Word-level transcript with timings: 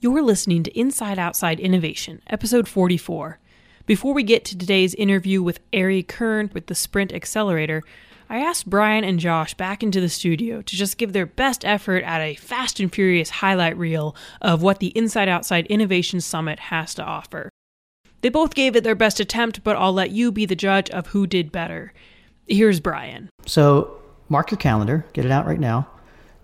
You're 0.00 0.22
listening 0.22 0.62
to 0.62 0.78
Inside 0.78 1.18
Outside 1.18 1.58
Innovation, 1.58 2.22
episode 2.28 2.68
44. 2.68 3.40
Before 3.84 4.14
we 4.14 4.22
get 4.22 4.44
to 4.44 4.56
today's 4.56 4.94
interview 4.94 5.42
with 5.42 5.58
Ari 5.74 6.04
Kern 6.04 6.50
with 6.54 6.68
the 6.68 6.76
Sprint 6.76 7.12
Accelerator, 7.12 7.82
I 8.30 8.38
asked 8.38 8.70
Brian 8.70 9.02
and 9.02 9.18
Josh 9.18 9.54
back 9.54 9.82
into 9.82 10.00
the 10.00 10.08
studio 10.08 10.62
to 10.62 10.76
just 10.76 10.98
give 10.98 11.12
their 11.12 11.26
best 11.26 11.64
effort 11.64 12.04
at 12.04 12.20
a 12.20 12.36
fast 12.36 12.78
and 12.78 12.94
furious 12.94 13.28
highlight 13.28 13.76
reel 13.76 14.14
of 14.40 14.62
what 14.62 14.78
the 14.78 14.96
Inside 14.96 15.28
Outside 15.28 15.66
Innovation 15.66 16.20
Summit 16.20 16.60
has 16.60 16.94
to 16.94 17.02
offer. 17.02 17.50
They 18.20 18.28
both 18.28 18.54
gave 18.54 18.76
it 18.76 18.84
their 18.84 18.94
best 18.94 19.18
attempt, 19.18 19.64
but 19.64 19.74
I'll 19.74 19.92
let 19.92 20.12
you 20.12 20.30
be 20.30 20.46
the 20.46 20.54
judge 20.54 20.88
of 20.90 21.08
who 21.08 21.26
did 21.26 21.50
better. 21.50 21.92
Here's 22.46 22.78
Brian. 22.78 23.30
So, 23.46 24.00
mark 24.28 24.52
your 24.52 24.58
calendar, 24.58 25.04
get 25.12 25.24
it 25.24 25.32
out 25.32 25.44
right 25.44 25.58
now. 25.58 25.88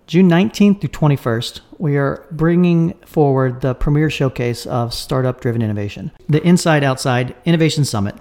June 0.07 0.29
19th 0.29 0.81
through 0.81 0.89
21st, 0.89 1.61
we 1.79 1.97
are 1.97 2.27
bringing 2.31 2.93
forward 3.05 3.61
the 3.61 3.73
premier 3.73 4.11
showcase 4.11 4.67
of 4.67 4.93
startup 4.93 5.41
driven 5.41 5.63
innovation, 5.63 6.11
the 6.29 6.45
Inside 6.45 6.83
Outside 6.83 7.35
Innovation 7.43 7.85
Summit. 7.85 8.13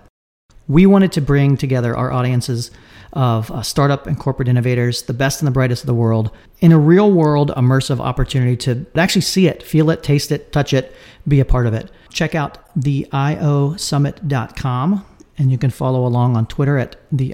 We 0.66 0.86
wanted 0.86 1.12
to 1.12 1.20
bring 1.20 1.58
together 1.58 1.94
our 1.94 2.10
audiences 2.10 2.70
of 3.12 3.50
uh, 3.50 3.60
startup 3.60 4.06
and 4.06 4.18
corporate 4.18 4.48
innovators, 4.48 5.02
the 5.02 5.12
best 5.12 5.42
and 5.42 5.46
the 5.46 5.52
brightest 5.52 5.82
of 5.82 5.86
the 5.86 5.92
world, 5.92 6.30
in 6.60 6.72
a 6.72 6.78
real 6.78 7.12
world 7.12 7.52
immersive 7.54 8.00
opportunity 8.00 8.56
to 8.56 8.86
actually 8.94 9.20
see 9.20 9.46
it, 9.46 9.62
feel 9.62 9.90
it, 9.90 10.02
taste 10.02 10.32
it, 10.32 10.52
touch 10.52 10.72
it, 10.72 10.96
be 11.28 11.38
a 11.38 11.44
part 11.44 11.66
of 11.66 11.74
it. 11.74 11.90
Check 12.08 12.34
out 12.34 12.74
theiosummit.com 12.78 15.04
and 15.36 15.50
you 15.50 15.58
can 15.58 15.70
follow 15.70 16.06
along 16.06 16.36
on 16.36 16.46
Twitter 16.46 16.78
at 16.78 16.96
the 17.12 17.32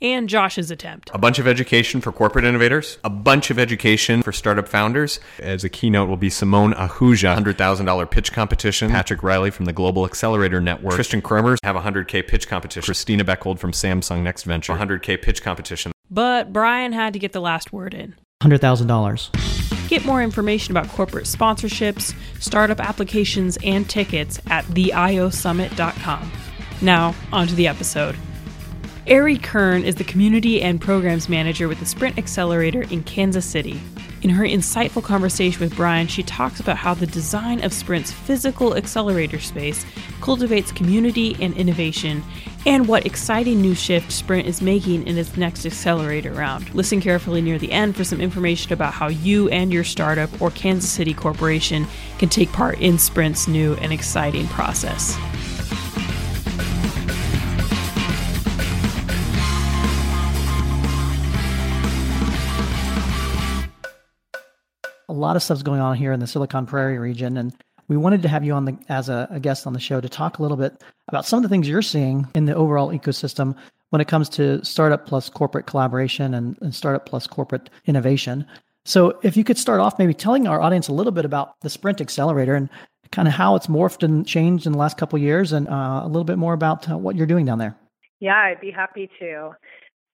and 0.00 0.28
Josh's 0.28 0.70
attempt. 0.70 1.10
A 1.12 1.18
bunch 1.18 1.38
of 1.38 1.46
education 1.46 2.00
for 2.00 2.12
corporate 2.12 2.44
innovators, 2.44 2.98
a 3.04 3.10
bunch 3.10 3.50
of 3.50 3.58
education 3.58 4.22
for 4.22 4.32
startup 4.32 4.68
founders. 4.68 5.20
As 5.38 5.64
a 5.64 5.68
keynote 5.68 6.08
will 6.08 6.16
be 6.16 6.30
Simone 6.30 6.72
Ahuja, 6.74 7.36
$100,000 7.36 8.10
pitch 8.10 8.32
competition, 8.32 8.90
Patrick 8.90 9.22
Riley 9.22 9.50
from 9.50 9.64
the 9.64 9.72
Global 9.72 10.04
Accelerator 10.04 10.60
Network, 10.60 10.94
Christian 10.94 11.22
Kromer 11.22 11.56
have 11.62 11.76
a 11.76 11.80
100K 11.80 12.26
pitch 12.26 12.48
competition, 12.48 12.86
Christina 12.86 13.24
Bechhold 13.24 13.58
from 13.58 13.72
Samsung 13.72 14.22
Next 14.22 14.44
Venture, 14.44 14.74
100K 14.74 15.20
pitch 15.20 15.42
competition. 15.42 15.92
But 16.10 16.52
Brian 16.52 16.92
had 16.92 17.12
to 17.12 17.18
get 17.18 17.32
the 17.32 17.40
last 17.40 17.72
word 17.72 17.94
in. 17.94 18.14
$100,000. 18.42 19.88
Get 19.88 20.04
more 20.04 20.22
information 20.22 20.76
about 20.76 20.88
corporate 20.88 21.24
sponsorships, 21.24 22.14
startup 22.40 22.78
applications, 22.80 23.58
and 23.64 23.88
tickets 23.88 24.40
at 24.46 24.64
theiosummit.com. 24.66 26.32
Now, 26.80 27.14
on 27.32 27.46
to 27.48 27.54
the 27.54 27.66
episode. 27.66 28.16
Ari 29.10 29.38
Kern 29.38 29.84
is 29.84 29.94
the 29.94 30.04
Community 30.04 30.60
and 30.60 30.78
Programs 30.78 31.30
Manager 31.30 31.66
with 31.66 31.80
the 31.80 31.86
Sprint 31.86 32.18
Accelerator 32.18 32.82
in 32.82 33.02
Kansas 33.04 33.46
City. 33.46 33.80
In 34.20 34.28
her 34.28 34.44
insightful 34.44 35.02
conversation 35.02 35.60
with 35.60 35.74
Brian, 35.74 36.06
she 36.06 36.22
talks 36.22 36.60
about 36.60 36.76
how 36.76 36.92
the 36.92 37.06
design 37.06 37.64
of 37.64 37.72
Sprint's 37.72 38.12
physical 38.12 38.76
accelerator 38.76 39.38
space 39.38 39.86
cultivates 40.20 40.72
community 40.72 41.34
and 41.40 41.56
innovation, 41.56 42.22
and 42.66 42.86
what 42.86 43.06
exciting 43.06 43.62
new 43.62 43.74
shift 43.74 44.12
Sprint 44.12 44.46
is 44.46 44.60
making 44.60 45.06
in 45.06 45.16
its 45.16 45.38
next 45.38 45.64
accelerator 45.64 46.32
round. 46.32 46.74
Listen 46.74 47.00
carefully 47.00 47.40
near 47.40 47.58
the 47.58 47.72
end 47.72 47.96
for 47.96 48.04
some 48.04 48.20
information 48.20 48.74
about 48.74 48.92
how 48.92 49.08
you 49.08 49.48
and 49.48 49.72
your 49.72 49.84
startup 49.84 50.38
or 50.38 50.50
Kansas 50.50 50.90
City 50.90 51.14
corporation 51.14 51.86
can 52.18 52.28
take 52.28 52.52
part 52.52 52.78
in 52.78 52.98
Sprint's 52.98 53.48
new 53.48 53.72
and 53.76 53.90
exciting 53.90 54.46
process. 54.48 55.16
Lot 65.18 65.36
of 65.36 65.42
stuff's 65.42 65.62
going 65.62 65.80
on 65.80 65.96
here 65.96 66.12
in 66.12 66.20
the 66.20 66.26
Silicon 66.26 66.66
Prairie 66.66 66.98
region, 66.98 67.36
and 67.36 67.54
we 67.88 67.96
wanted 67.96 68.22
to 68.22 68.28
have 68.28 68.44
you 68.44 68.52
on 68.52 68.64
the 68.64 68.78
as 68.88 69.08
a, 69.08 69.28
a, 69.30 69.40
guest 69.40 69.66
on 69.66 69.72
the 69.72 69.80
show 69.80 70.00
to 70.00 70.08
talk 70.08 70.38
a 70.38 70.42
little 70.42 70.56
bit 70.56 70.82
about 71.08 71.26
some 71.26 71.38
of 71.38 71.42
the 71.42 71.48
things 71.48 71.68
you're 71.68 71.82
seeing 71.82 72.26
in 72.34 72.44
the 72.44 72.54
overall 72.54 72.90
ecosystem 72.90 73.56
when 73.90 74.00
it 74.00 74.08
comes 74.08 74.28
to 74.28 74.62
startup 74.64 75.06
plus 75.06 75.30
corporate 75.30 75.66
collaboration 75.66 76.34
and, 76.34 76.58
and 76.60 76.74
startup 76.74 77.06
plus 77.06 77.26
corporate 77.26 77.70
innovation. 77.86 78.46
So, 78.84 79.18
if 79.22 79.36
you 79.36 79.44
could 79.44 79.58
start 79.58 79.80
off 79.80 79.98
maybe 79.98 80.14
telling 80.14 80.46
our 80.46 80.60
audience 80.60 80.88
a 80.88 80.92
little 80.92 81.12
bit 81.12 81.24
about 81.24 81.60
the 81.60 81.70
Sprint 81.70 82.00
Accelerator 82.00 82.54
and 82.54 82.70
kind 83.10 83.28
of 83.28 83.34
how 83.34 83.54
it's 83.56 83.66
morphed 83.66 84.02
and 84.02 84.26
changed 84.26 84.66
in 84.66 84.72
the 84.72 84.78
last 84.78 84.96
couple 84.98 85.18
years, 85.18 85.52
and 85.52 85.68
uh, 85.68 86.02
a 86.04 86.06
little 86.06 86.24
bit 86.24 86.38
more 86.38 86.52
about 86.52 86.90
uh, 86.90 86.96
what 86.96 87.16
you're 87.16 87.26
doing 87.26 87.46
down 87.46 87.58
there. 87.58 87.76
Yeah, 88.20 88.36
I'd 88.36 88.60
be 88.60 88.70
happy 88.70 89.10
to. 89.20 89.52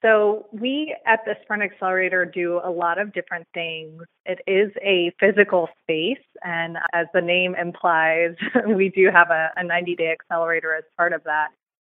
So, 0.04 0.48
we 0.52 0.94
at 1.06 1.20
the 1.24 1.34
Sprint 1.42 1.62
Accelerator 1.62 2.26
do 2.26 2.60
a 2.62 2.70
lot 2.70 3.00
of 3.00 3.14
different 3.14 3.46
things. 3.54 4.02
It 4.26 4.40
is 4.46 4.70
a 4.82 5.10
physical 5.18 5.68
space, 5.82 6.22
and 6.42 6.76
as 6.92 7.06
the 7.14 7.22
name 7.22 7.54
implies, 7.54 8.34
we 8.68 8.90
do 8.90 9.08
have 9.10 9.30
a, 9.30 9.48
a 9.56 9.64
90 9.64 9.96
day 9.96 10.12
accelerator 10.12 10.74
as 10.74 10.84
part 10.98 11.14
of 11.14 11.24
that. 11.24 11.48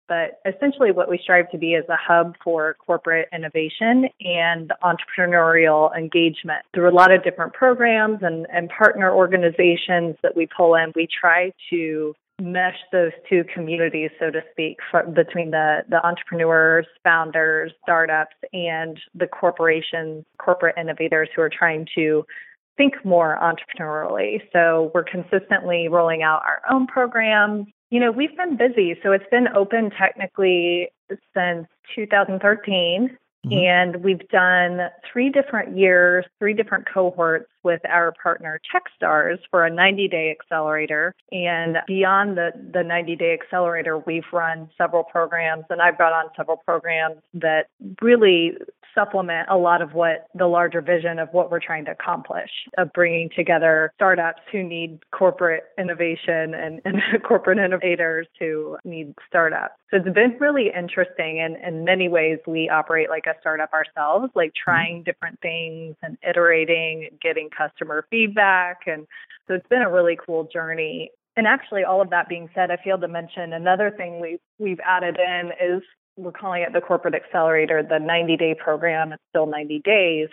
But 0.09 0.41
essentially, 0.45 0.91
what 0.91 1.09
we 1.09 1.21
strive 1.23 1.53
to 1.53 1.59
be 1.59 1.75
is 1.75 1.85
a 1.89 1.97
hub 1.97 2.35
for 2.43 2.75
corporate 2.85 3.29
innovation 3.33 4.09
and 4.21 4.73
entrepreneurial 4.83 5.97
engagement. 5.97 6.65
Through 6.75 6.91
a 6.91 6.97
lot 6.97 7.13
of 7.13 7.23
different 7.23 7.53
programs 7.53 8.19
and, 8.23 8.45
and 8.53 8.69
partner 8.71 9.15
organizations 9.15 10.17
that 10.25 10.35
we 10.35 10.49
pull 10.49 10.75
in, 10.75 10.93
we 10.97 11.07
try 11.07 11.53
to 11.71 12.17
mesh 12.41 12.77
those 12.93 13.13
two 13.29 13.45
communities, 13.53 14.11
so 14.19 14.31
to 14.31 14.41
speak, 14.51 14.79
for, 14.91 15.05
between 15.05 15.51
the, 15.51 15.81
the 15.89 16.05
entrepreneurs, 16.05 16.87
founders, 17.05 17.73
startups, 17.83 18.37
and 18.53 18.99
the 19.15 19.27
corporations, 19.27 20.25
corporate 20.39 20.77
innovators 20.79 21.29
who 21.35 21.43
are 21.43 21.51
trying 21.51 21.87
to 21.95 22.25
think 22.77 22.95
more 23.05 23.39
entrepreneurially. 23.43 24.41
So 24.53 24.91
we're 24.95 25.05
consistently 25.05 25.89
rolling 25.89 26.23
out 26.23 26.43
our 26.47 26.63
own 26.71 26.87
programs. 26.87 27.67
You 27.91 28.01
know, 28.01 28.11
we've 28.11 28.37
been 28.37 28.57
busy. 28.57 28.95
So 29.03 29.13
it's 29.13 29.29
been 29.31 29.49
open 29.55 29.91
technically 29.91 30.89
since 31.35 31.67
2013. 31.95 33.17
Mm-hmm. 33.47 33.53
And 33.53 34.05
we've 34.05 34.27
done 34.29 34.89
three 35.11 35.31
different 35.31 35.77
years, 35.77 36.27
three 36.39 36.53
different 36.53 36.87
cohorts 36.93 37.51
with 37.63 37.81
our 37.89 38.13
partner 38.23 38.61
Techstars 38.75 39.39
for 39.51 39.65
a 39.65 39.71
90 39.71 40.09
day 40.09 40.31
accelerator. 40.39 41.15
And 41.33 41.79
beyond 41.87 42.37
the, 42.37 42.51
the 42.73 42.83
90 42.83 43.17
day 43.17 43.33
accelerator, 43.41 43.99
we've 43.99 44.25
run 44.33 44.71
several 44.77 45.05
programs 45.05 45.65
and 45.71 45.81
I've 45.81 45.99
got 45.99 46.13
on 46.13 46.27
several 46.37 46.57
programs 46.57 47.17
that 47.35 47.69
really 48.03 48.53
supplement 48.95 49.49
a 49.51 49.57
lot 49.57 49.83
of 49.83 49.95
what 49.95 50.27
the 50.35 50.47
larger 50.47 50.81
vision 50.81 51.19
of 51.19 51.29
what 51.33 51.51
we're 51.51 51.61
trying 51.61 51.85
to 51.85 51.91
accomplish 51.91 52.51
of 52.79 52.93
bringing 52.93 53.31
together 53.35 53.93
startups 53.95 54.41
who 54.51 54.63
need 54.63 54.99
corporate 55.13 55.65
innovation 55.79 56.55
and, 56.55 56.81
and 56.85 56.97
corporate 57.27 57.59
innovators 57.59 58.27
who 58.39 58.77
need 58.85 59.15
startups. 59.29 59.75
So 59.91 59.97
it's 59.97 60.15
been 60.15 60.37
really 60.39 60.71
interesting. 60.77 61.41
And 61.41 61.57
in 61.57 61.85
many 61.85 62.09
ways, 62.09 62.39
we 62.47 62.69
operate 62.69 63.11
like 63.11 63.27
a 63.27 63.35
startup 63.41 63.73
ourselves, 63.73 64.31
like 64.35 64.51
mm-hmm. 64.51 64.71
trying 64.71 65.03
different 65.03 65.41
things 65.41 65.97
and 66.03 66.17
iterating, 66.29 67.09
getting 67.21 67.50
customer 67.57 68.07
feedback. 68.11 68.81
And 68.87 69.07
so 69.49 69.55
it's 69.55 69.69
been 69.69 69.83
a 69.83 69.91
really 69.91 70.19
cool 70.25 70.49
journey. 70.53 71.11
And 71.37 71.47
actually, 71.47 71.85
all 71.85 72.03
of 72.03 72.11
that 72.11 72.29
being 72.29 72.49
said, 72.55 72.71
I 72.71 72.77
failed 72.83 73.01
to 73.03 73.09
mention 73.09 73.53
another 73.53 73.91
thing 73.91 74.21
we 74.21 74.39
we've 74.59 74.81
added 74.85 75.19
in 75.19 75.53
is 75.61 75.83
we're 76.17 76.33
calling 76.33 76.63
it 76.63 76.73
the 76.73 76.81
corporate 76.81 77.15
accelerator, 77.15 77.83
the 77.83 77.99
90 77.99 78.37
day 78.37 78.55
program. 78.55 79.13
It's 79.13 79.23
still 79.31 79.47
90 79.47 79.81
days. 79.85 80.29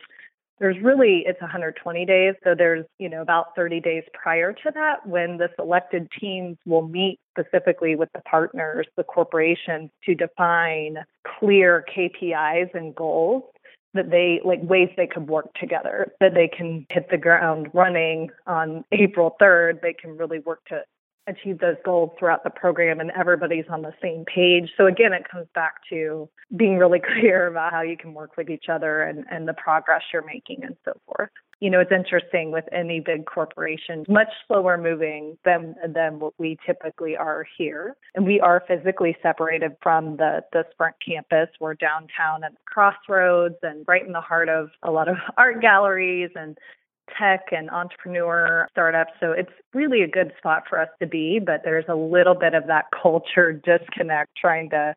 There's 0.59 0.77
really, 0.81 1.23
it's 1.27 1.39
120 1.39 2.05
days. 2.05 2.33
So 2.43 2.55
there's, 2.57 2.83
you 2.97 3.09
know, 3.09 3.21
about 3.21 3.55
30 3.55 3.79
days 3.79 4.03
prior 4.13 4.53
to 4.53 4.71
that 4.73 5.05
when 5.05 5.37
the 5.37 5.49
selected 5.55 6.09
teams 6.19 6.57
will 6.65 6.87
meet 6.87 7.19
specifically 7.37 7.95
with 7.95 8.09
the 8.13 8.21
partners, 8.21 8.87
the 8.97 9.03
corporations 9.03 9.91
to 10.05 10.15
define 10.15 10.97
clear 11.39 11.85
KPIs 11.95 12.73
and 12.73 12.95
goals 12.95 13.43
that 13.93 14.11
they 14.11 14.39
like 14.43 14.59
ways 14.61 14.89
they 14.97 15.07
could 15.07 15.27
work 15.27 15.53
together 15.59 16.13
that 16.19 16.33
they 16.33 16.47
can 16.47 16.85
hit 16.89 17.09
the 17.09 17.17
ground 17.17 17.67
running 17.73 18.29
on 18.45 18.83
April 18.91 19.35
3rd 19.41 19.81
they 19.81 19.93
can 19.93 20.17
really 20.17 20.39
work 20.39 20.63
to 20.67 20.81
achieve 21.27 21.59
those 21.59 21.75
goals 21.83 22.11
throughout 22.17 22.43
the 22.43 22.49
program 22.49 22.99
and 22.99 23.11
everybody's 23.11 23.65
on 23.69 23.81
the 23.81 23.93
same 24.01 24.23
page. 24.25 24.71
So 24.77 24.87
again, 24.87 25.13
it 25.13 25.23
comes 25.29 25.47
back 25.53 25.75
to 25.89 26.29
being 26.55 26.77
really 26.77 27.01
clear 27.19 27.47
about 27.47 27.73
how 27.73 27.81
you 27.81 27.97
can 27.97 28.13
work 28.13 28.37
with 28.37 28.49
each 28.49 28.65
other 28.69 29.01
and, 29.03 29.25
and 29.29 29.47
the 29.47 29.53
progress 29.53 30.01
you're 30.11 30.25
making 30.25 30.63
and 30.63 30.75
so 30.85 30.93
forth. 31.05 31.29
You 31.59 31.71
know, 31.71 31.79
it's 31.79 31.91
interesting 31.91 32.51
with 32.51 32.65
any 32.71 32.99
big 32.99 33.25
corporation, 33.25 34.05
much 34.07 34.27
slower 34.47 34.77
moving 34.77 35.37
than 35.43 35.75
than 35.87 36.19
what 36.19 36.33
we 36.37 36.57
typically 36.65 37.17
are 37.17 37.45
here. 37.57 37.95
And 38.13 38.25
we 38.25 38.39
are 38.39 38.63
physically 38.67 39.17
separated 39.23 39.71
from 39.81 40.17
the 40.17 40.43
the 40.53 40.65
Sprint 40.71 40.95
campus. 41.03 41.49
We're 41.59 41.73
downtown 41.73 42.43
at 42.43 42.51
the 42.51 42.59
crossroads 42.65 43.55
and 43.63 43.83
right 43.87 44.05
in 44.05 44.11
the 44.11 44.21
heart 44.21 44.49
of 44.49 44.69
a 44.83 44.91
lot 44.91 45.07
of 45.07 45.15
art 45.37 45.61
galleries 45.61 46.29
and 46.35 46.57
tech 47.17 47.45
and 47.51 47.69
entrepreneur 47.69 48.67
startups. 48.71 49.13
So 49.19 49.31
it's 49.31 49.51
really 49.73 50.01
a 50.01 50.07
good 50.07 50.33
spot 50.37 50.63
for 50.69 50.79
us 50.79 50.89
to 50.99 51.07
be, 51.07 51.39
but 51.43 51.61
there's 51.63 51.85
a 51.87 51.95
little 51.95 52.35
bit 52.35 52.53
of 52.53 52.67
that 52.67 52.85
culture 53.01 53.53
disconnect 53.65 54.31
trying 54.39 54.69
to 54.71 54.93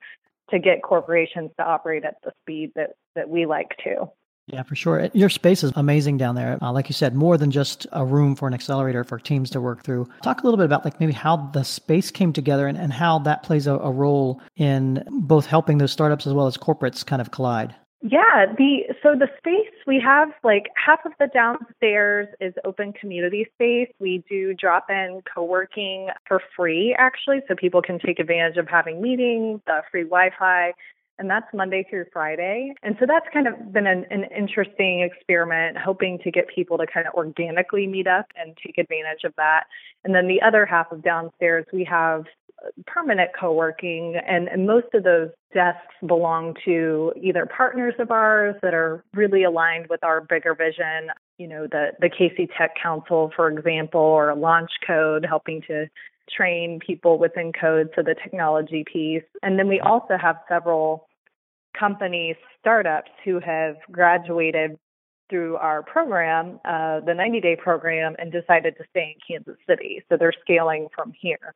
to 0.50 0.58
get 0.58 0.82
corporations 0.82 1.50
to 1.56 1.64
operate 1.64 2.04
at 2.04 2.16
the 2.24 2.32
speed 2.42 2.72
that 2.74 2.90
that 3.14 3.28
we 3.28 3.46
like 3.46 3.70
to. 3.84 4.10
Yeah, 4.52 4.62
for 4.62 4.74
sure. 4.74 5.08
Your 5.12 5.28
space 5.28 5.62
is 5.62 5.72
amazing 5.76 6.18
down 6.18 6.34
there. 6.34 6.58
Uh, 6.60 6.72
like 6.72 6.88
you 6.88 6.94
said, 6.94 7.14
more 7.14 7.38
than 7.38 7.50
just 7.50 7.86
a 7.92 8.04
room 8.04 8.34
for 8.34 8.48
an 8.48 8.54
accelerator 8.54 9.04
for 9.04 9.18
teams 9.18 9.50
to 9.50 9.60
work 9.60 9.84
through. 9.84 10.08
Talk 10.22 10.42
a 10.42 10.44
little 10.44 10.58
bit 10.58 10.66
about 10.66 10.84
like 10.84 10.98
maybe 10.98 11.12
how 11.12 11.36
the 11.52 11.62
space 11.62 12.10
came 12.10 12.32
together 12.32 12.66
and, 12.66 12.76
and 12.76 12.92
how 12.92 13.20
that 13.20 13.42
plays 13.42 13.66
a, 13.66 13.74
a 13.74 13.90
role 13.90 14.40
in 14.56 15.04
both 15.10 15.46
helping 15.46 15.78
those 15.78 15.92
startups 15.92 16.26
as 16.26 16.32
well 16.32 16.46
as 16.46 16.56
corporates 16.56 17.04
kind 17.04 17.22
of 17.22 17.30
collide. 17.30 17.74
Yeah, 18.02 18.46
the 18.56 18.94
so 19.02 19.10
the 19.14 19.28
space 19.36 19.74
we 19.86 20.00
have 20.02 20.30
like 20.42 20.68
half 20.74 21.00
of 21.04 21.12
the 21.18 21.26
downstairs 21.26 22.28
is 22.40 22.54
open 22.64 22.94
community 22.94 23.46
space. 23.54 23.92
We 23.98 24.24
do 24.26 24.54
drop 24.54 24.86
in 24.88 25.20
co-working 25.32 26.08
for 26.26 26.40
free 26.56 26.96
actually 26.98 27.40
so 27.46 27.54
people 27.54 27.82
can 27.82 27.98
take 27.98 28.18
advantage 28.18 28.56
of 28.56 28.68
having 28.68 29.02
meetings, 29.02 29.60
the 29.66 29.82
free 29.90 30.04
Wi-Fi 30.04 30.72
and 31.20 31.30
that's 31.30 31.46
Monday 31.54 31.86
through 31.88 32.06
Friday. 32.12 32.72
And 32.82 32.96
so 32.98 33.06
that's 33.06 33.26
kind 33.32 33.46
of 33.46 33.72
been 33.72 33.86
an, 33.86 34.06
an, 34.10 34.24
interesting 34.36 35.02
experiment, 35.02 35.76
hoping 35.76 36.18
to 36.24 36.30
get 36.30 36.48
people 36.48 36.78
to 36.78 36.86
kind 36.86 37.06
of 37.06 37.14
organically 37.14 37.86
meet 37.86 38.06
up 38.06 38.26
and 38.36 38.56
take 38.64 38.78
advantage 38.78 39.24
of 39.24 39.34
that. 39.36 39.64
And 40.02 40.14
then 40.14 40.26
the 40.26 40.40
other 40.40 40.64
half 40.64 40.90
of 40.90 41.02
downstairs, 41.04 41.66
we 41.72 41.84
have 41.84 42.24
permanent 42.86 43.30
co-working 43.38 44.20
and, 44.26 44.48
and 44.48 44.66
most 44.66 44.86
of 44.94 45.04
those 45.04 45.30
desks 45.54 45.94
belong 46.06 46.54
to 46.64 47.12
either 47.20 47.46
partners 47.46 47.94
of 47.98 48.10
ours 48.10 48.54
that 48.62 48.74
are 48.74 49.04
really 49.14 49.44
aligned 49.44 49.86
with 49.88 50.02
our 50.04 50.20
bigger 50.20 50.54
vision 50.54 51.10
you 51.38 51.48
know 51.48 51.66
the 51.66 51.88
the 52.00 52.08
KC 52.08 52.48
Tech 52.56 52.74
Council 52.80 53.32
for 53.34 53.48
example 53.48 54.00
or 54.00 54.34
Launch 54.34 54.70
Code 54.86 55.24
helping 55.26 55.62
to 55.68 55.86
train 56.30 56.78
people 56.86 57.18
within 57.18 57.52
code 57.52 57.90
so 57.96 58.02
the 58.02 58.14
technology 58.14 58.84
piece 58.90 59.24
and 59.42 59.58
then 59.58 59.66
we 59.66 59.80
also 59.80 60.16
have 60.20 60.36
several 60.48 61.08
companies, 61.78 62.36
startups 62.60 63.10
who 63.24 63.40
have 63.40 63.76
graduated 63.90 64.78
through 65.28 65.56
our 65.56 65.82
program, 65.82 66.58
uh, 66.64 67.00
the 67.00 67.14
90 67.14 67.40
day 67.40 67.56
program, 67.56 68.16
and 68.18 68.32
decided 68.32 68.74
to 68.76 68.84
stay 68.90 69.14
in 69.14 69.36
Kansas 69.36 69.56
City. 69.68 70.02
So 70.08 70.16
they're 70.16 70.34
scaling 70.42 70.88
from 70.94 71.12
here. 71.18 71.54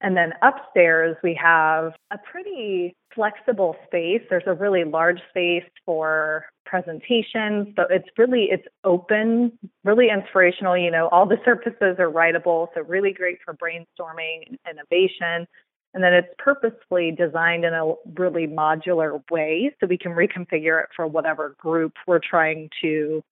And 0.00 0.16
then 0.16 0.32
upstairs, 0.42 1.16
we 1.22 1.38
have 1.42 1.92
a 2.10 2.16
pretty 2.18 2.96
flexible 3.14 3.76
space. 3.86 4.22
There's 4.30 4.44
a 4.46 4.54
really 4.54 4.84
large 4.84 5.20
space 5.28 5.68
for 5.84 6.46
presentations. 6.64 7.68
So 7.76 7.84
it's 7.90 8.08
really, 8.16 8.48
it's 8.50 8.66
open, 8.84 9.58
really 9.84 10.08
inspirational. 10.08 10.78
You 10.78 10.90
know, 10.90 11.08
all 11.08 11.26
the 11.26 11.38
surfaces 11.44 11.96
are 11.98 12.10
writable. 12.10 12.68
So 12.74 12.82
really 12.82 13.12
great 13.12 13.38
for 13.44 13.54
brainstorming 13.54 14.48
and 14.48 14.58
innovation. 14.70 15.46
And 15.92 16.04
then 16.04 16.12
it's 16.14 16.32
purposefully 16.38 17.10
designed 17.10 17.64
in 17.64 17.74
a 17.74 17.94
really 18.14 18.46
modular 18.46 19.22
way 19.30 19.74
so 19.80 19.86
we 19.86 19.98
can 19.98 20.12
reconfigure 20.12 20.82
it 20.82 20.88
for 20.94 21.06
whatever 21.06 21.56
group 21.58 21.94
we're 22.06 22.20
trying 22.20 22.70
to 22.82 23.22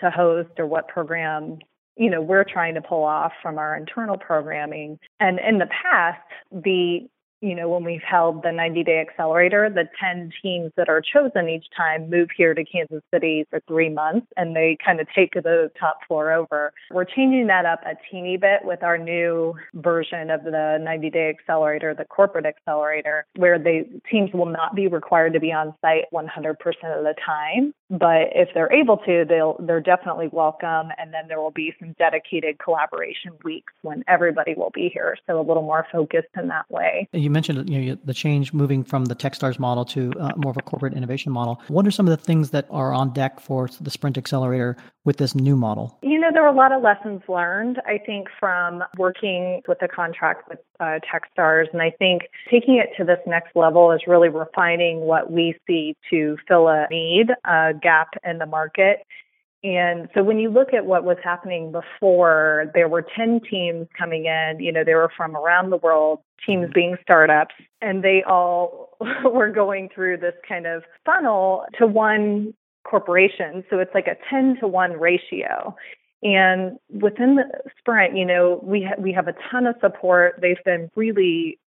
to 0.00 0.10
host 0.10 0.50
or 0.58 0.66
what 0.66 0.88
program 0.88 1.58
you 1.96 2.10
know 2.10 2.20
we're 2.20 2.44
trying 2.44 2.74
to 2.74 2.82
pull 2.82 3.04
off 3.04 3.32
from 3.40 3.58
our 3.58 3.76
internal 3.76 4.18
programming. 4.18 4.98
And 5.20 5.38
in 5.38 5.58
the 5.58 5.68
past, 5.82 6.20
the 6.50 7.08
you 7.44 7.54
know, 7.54 7.68
when 7.68 7.84
we've 7.84 8.02
held 8.02 8.42
the 8.42 8.50
90 8.50 8.84
day 8.84 9.00
accelerator, 9.06 9.68
the 9.68 9.86
10 10.00 10.32
teams 10.42 10.72
that 10.76 10.88
are 10.88 11.02
chosen 11.02 11.48
each 11.48 11.66
time 11.76 12.08
move 12.08 12.28
here 12.34 12.54
to 12.54 12.64
Kansas 12.64 13.02
City 13.12 13.46
for 13.50 13.60
three 13.68 13.90
months 13.90 14.26
and 14.38 14.56
they 14.56 14.78
kind 14.82 14.98
of 14.98 15.06
take 15.14 15.34
the 15.34 15.70
top 15.78 15.98
floor 16.08 16.32
over. 16.32 16.72
We're 16.90 17.04
changing 17.04 17.48
that 17.48 17.66
up 17.66 17.80
a 17.84 17.96
teeny 18.10 18.38
bit 18.38 18.60
with 18.64 18.82
our 18.82 18.96
new 18.96 19.54
version 19.74 20.30
of 20.30 20.44
the 20.44 20.78
90 20.80 21.10
day 21.10 21.28
accelerator, 21.28 21.94
the 21.94 22.06
corporate 22.06 22.46
accelerator, 22.46 23.26
where 23.36 23.58
the 23.58 23.84
teams 24.10 24.32
will 24.32 24.46
not 24.46 24.74
be 24.74 24.88
required 24.88 25.34
to 25.34 25.40
be 25.40 25.52
on 25.52 25.74
site 25.82 26.04
100% 26.14 26.54
of 26.56 27.04
the 27.04 27.14
time. 27.24 27.74
But 27.90 28.32
if 28.34 28.48
they're 28.54 28.72
able 28.72 28.96
to, 28.98 29.26
they'll, 29.28 29.56
they're 29.60 29.80
definitely 29.80 30.28
welcome. 30.32 30.88
And 30.96 31.12
then 31.12 31.28
there 31.28 31.40
will 31.40 31.50
be 31.50 31.74
some 31.78 31.94
dedicated 31.98 32.58
collaboration 32.58 33.32
weeks 33.44 33.72
when 33.82 34.02
everybody 34.08 34.54
will 34.54 34.72
be 34.72 34.88
here. 34.92 35.16
So 35.26 35.38
a 35.38 35.42
little 35.42 35.62
more 35.62 35.86
focused 35.92 36.28
in 36.36 36.48
that 36.48 36.70
way. 36.70 37.06
You 37.12 37.33
mentioned 37.34 37.68
you 37.68 37.80
know, 37.80 37.98
the 38.04 38.14
change 38.14 38.54
moving 38.54 38.82
from 38.82 39.04
the 39.04 39.14
TechStars 39.14 39.58
model 39.58 39.84
to 39.86 40.12
uh, 40.18 40.32
more 40.36 40.50
of 40.50 40.56
a 40.56 40.62
corporate 40.62 40.94
innovation 40.94 41.30
model. 41.30 41.60
What 41.68 41.86
are 41.86 41.90
some 41.90 42.06
of 42.06 42.18
the 42.18 42.24
things 42.24 42.50
that 42.50 42.66
are 42.70 42.94
on 42.94 43.12
deck 43.12 43.40
for 43.40 43.68
the 43.80 43.90
Sprint 43.90 44.16
Accelerator 44.16 44.76
with 45.04 45.18
this 45.18 45.34
new 45.34 45.56
model? 45.56 45.98
You 46.02 46.18
know, 46.18 46.28
there 46.32 46.42
were 46.42 46.48
a 46.48 46.52
lot 46.54 46.72
of 46.72 46.82
lessons 46.82 47.20
learned, 47.28 47.82
I 47.86 47.98
think, 47.98 48.28
from 48.40 48.82
working 48.96 49.60
with 49.68 49.78
the 49.80 49.88
contract 49.88 50.48
with 50.48 50.60
uh, 50.80 51.00
TechStars. 51.12 51.66
And 51.72 51.82
I 51.82 51.90
think 51.90 52.22
taking 52.50 52.76
it 52.76 52.90
to 52.96 53.04
this 53.04 53.18
next 53.26 53.54
level 53.54 53.92
is 53.92 54.00
really 54.06 54.30
refining 54.30 55.00
what 55.00 55.30
we 55.30 55.54
see 55.66 55.96
to 56.10 56.38
fill 56.48 56.68
a 56.68 56.86
need, 56.90 57.26
a 57.44 57.74
gap 57.74 58.08
in 58.24 58.38
the 58.38 58.46
market. 58.46 59.04
And 59.64 60.10
so 60.12 60.22
when 60.22 60.38
you 60.38 60.50
look 60.50 60.74
at 60.74 60.84
what 60.84 61.04
was 61.04 61.16
happening 61.24 61.72
before, 61.72 62.70
there 62.74 62.86
were 62.86 63.04
10 63.16 63.40
teams 63.50 63.88
coming 63.98 64.26
in, 64.26 64.58
you 64.60 64.70
know, 64.70 64.84
they 64.84 64.94
were 64.94 65.10
from 65.16 65.34
around 65.34 65.70
the 65.70 65.78
world, 65.78 66.20
teams 66.46 66.64
mm-hmm. 66.64 66.72
being 66.74 66.96
startups, 67.02 67.54
and 67.80 68.04
they 68.04 68.22
all 68.28 68.90
were 69.24 69.48
going 69.48 69.88
through 69.94 70.18
this 70.18 70.34
kind 70.46 70.66
of 70.66 70.82
funnel 71.06 71.64
to 71.78 71.86
one 71.86 72.52
corporation. 72.84 73.64
So 73.70 73.78
it's 73.78 73.94
like 73.94 74.06
a 74.06 74.16
10 74.28 74.58
to 74.60 74.68
1 74.68 75.00
ratio. 75.00 75.74
And 76.22 76.78
within 76.90 77.36
the 77.36 77.44
sprint, 77.78 78.18
you 78.18 78.26
know, 78.26 78.60
we 78.62 78.82
ha- 78.82 79.00
we 79.00 79.12
have 79.12 79.28
a 79.28 79.34
ton 79.50 79.66
of 79.66 79.76
support. 79.80 80.38
They've 80.40 80.62
been 80.64 80.90
really 80.94 81.58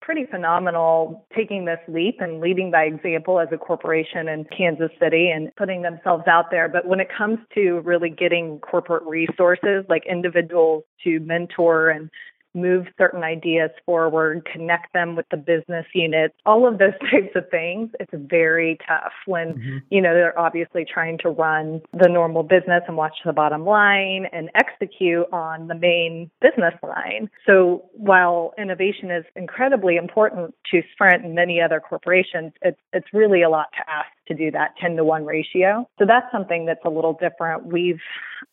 pretty 0.00 0.26
phenomenal 0.26 1.26
taking 1.36 1.64
this 1.64 1.78
leap 1.88 2.16
and 2.20 2.40
leading 2.40 2.70
by 2.70 2.84
example 2.84 3.38
as 3.38 3.48
a 3.52 3.58
corporation 3.58 4.28
in 4.28 4.44
Kansas 4.56 4.90
City 5.00 5.30
and 5.30 5.54
putting 5.56 5.82
themselves 5.82 6.24
out 6.26 6.50
there. 6.50 6.68
But 6.68 6.86
when 6.86 7.00
it 7.00 7.08
comes 7.16 7.38
to 7.54 7.80
really 7.84 8.10
getting 8.10 8.58
corporate 8.60 9.04
resources 9.04 9.84
like 9.88 10.04
individuals 10.06 10.84
to 11.04 11.20
mentor 11.20 11.90
and 11.90 12.10
move 12.54 12.86
certain 12.98 13.22
ideas 13.22 13.70
forward, 13.86 14.48
connect 14.50 14.92
them 14.92 15.16
with 15.16 15.26
the 15.30 15.36
business 15.36 15.86
units, 15.94 16.34
all 16.44 16.66
of 16.66 16.78
those 16.78 16.92
types 17.10 17.34
of 17.34 17.48
things. 17.50 17.90
It's 18.00 18.12
very 18.14 18.78
tough 18.86 19.12
when, 19.26 19.54
mm-hmm. 19.54 19.78
you 19.90 20.00
know, 20.00 20.14
they're 20.14 20.38
obviously 20.38 20.84
trying 20.84 21.18
to 21.18 21.30
run 21.30 21.80
the 21.92 22.08
normal 22.08 22.42
business 22.42 22.82
and 22.88 22.96
watch 22.96 23.16
the 23.24 23.32
bottom 23.32 23.64
line 23.64 24.26
and 24.32 24.50
execute 24.54 25.26
on 25.32 25.68
the 25.68 25.74
main 25.74 26.30
business 26.40 26.74
line. 26.82 27.30
So 27.46 27.84
while 27.92 28.52
innovation 28.58 29.10
is 29.10 29.24
incredibly 29.36 29.96
important 29.96 30.54
to 30.72 30.82
Sprint 30.92 31.24
and 31.24 31.34
many 31.34 31.60
other 31.60 31.80
corporations, 31.80 32.52
it's, 32.62 32.80
it's 32.92 33.08
really 33.12 33.42
a 33.42 33.50
lot 33.50 33.66
to 33.72 33.90
ask 33.90 34.08
to 34.28 34.34
do 34.34 34.50
that 34.52 34.74
10 34.80 34.96
to 34.96 35.04
1 35.04 35.24
ratio. 35.24 35.88
So 35.98 36.06
that's 36.06 36.30
something 36.32 36.66
that's 36.66 36.84
a 36.84 36.90
little 36.90 37.14
different. 37.20 37.66
We've 37.66 38.00